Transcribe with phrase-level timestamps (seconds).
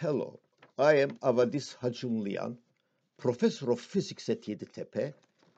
[0.00, 0.38] Hello,
[0.78, 2.56] I am Avadis Hacınlıyan,
[3.16, 5.12] Professor of Physics at Yeditepe,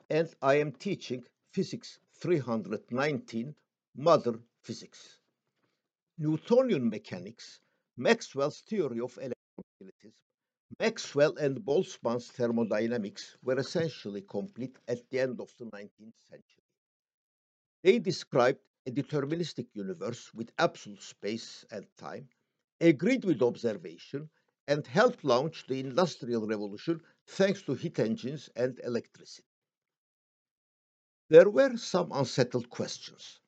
[0.09, 3.53] and I am teaching Physics 319,
[3.95, 5.19] Modern Physics.
[6.17, 7.61] Newtonian mechanics,
[7.97, 10.23] Maxwell's theory of electromagnetism,
[10.79, 16.65] Maxwell and Boltzmann's thermodynamics were essentially complete at the end of the 19th century.
[17.83, 22.27] They described a deterministic universe with absolute space and time,
[22.81, 24.29] agreed with observation,
[24.67, 29.47] and helped launch the Industrial Revolution thanks to heat engines and electricity.
[31.29, 33.39] There were some unsettled questions.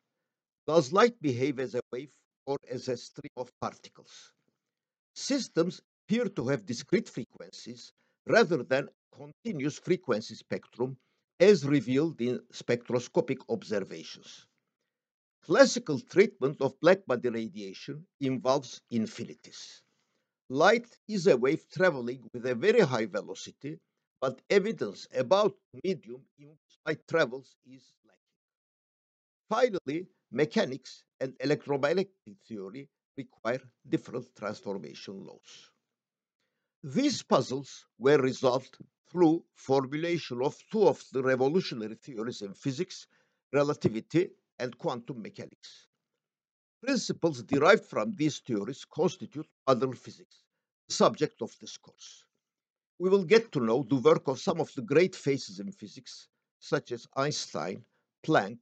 [0.67, 2.13] Does light behave as a wave
[2.45, 4.33] or as a stream of particles?
[5.15, 7.93] Systems appear to have discrete frequencies
[8.27, 10.97] rather than continuous frequency spectrum
[11.39, 14.47] as revealed in spectroscopic observations.
[15.45, 19.81] Classical treatment of blackbody radiation involves infinities.
[20.49, 23.77] Light is a wave traveling with a very high velocity,
[24.21, 28.23] but evidence about medium in which light travels is lacking.
[29.49, 32.11] Finally, mechanics and electromagnetic
[32.47, 35.69] theory require different transformation laws.
[36.83, 38.77] These puzzles were resolved
[39.11, 43.07] through formulation of two of the revolutionary theories in physics,
[43.51, 44.31] relativity
[44.63, 45.71] and quantum mechanics.
[46.81, 50.37] Principles derived from these theories constitute modern physics,
[50.87, 52.23] the subject of this course.
[52.97, 56.29] We will get to know the work of some of the great faces in physics,
[56.59, 57.83] such as Einstein,
[58.25, 58.59] Planck,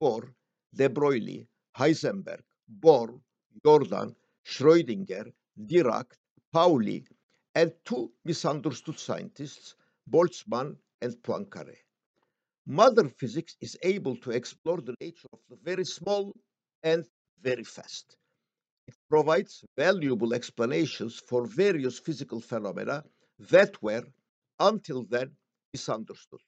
[0.00, 0.32] Bohr,
[0.74, 3.20] de Broglie, Heisenberg, Born,
[3.64, 4.16] Jordan,
[4.46, 5.30] Schrödinger,
[5.70, 6.08] Dirac,
[6.52, 7.04] Pauli,
[7.54, 9.74] and two misunderstood scientists,
[10.10, 11.76] Boltzmann and Poincaré.
[12.66, 16.32] Modern physics is able to explore the nature of the very small
[16.82, 17.04] and
[17.40, 18.16] very fast.
[18.86, 23.04] It provides valuable explanations for various physical phenomena
[23.50, 24.04] that were,
[24.60, 25.36] until then,
[25.72, 26.40] misunderstood.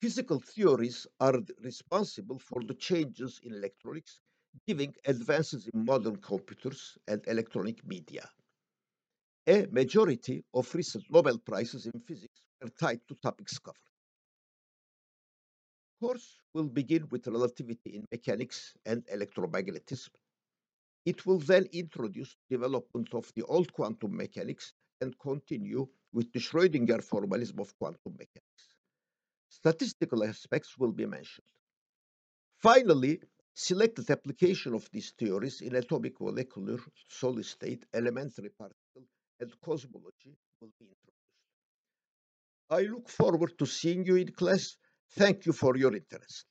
[0.00, 4.20] Physical theories are responsible for the changes in electronics,
[4.66, 8.28] giving advances in modern computers and electronic media.
[9.46, 13.95] A majority of recent Nobel Prizes in physics were tied to topics covered.
[16.00, 20.10] Course will begin with relativity in mechanics and electromagnetism.
[21.06, 27.02] It will then introduce development of the old quantum mechanics and continue with the Schrödinger
[27.02, 28.64] formalism of quantum mechanics.
[29.48, 31.46] Statistical aspects will be mentioned.
[32.58, 33.20] Finally,
[33.54, 39.04] selected application of these theories in atomic molecular solid state, elementary particle,
[39.40, 41.16] and cosmology will be introduced.
[42.68, 44.76] I look forward to seeing you in class
[45.10, 46.46] Thank you for your interest.